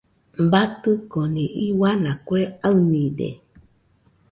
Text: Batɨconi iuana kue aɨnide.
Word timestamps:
Batɨconi 0.51 1.43
iuana 1.65 2.11
kue 2.25 2.41
aɨnide. 2.67 3.29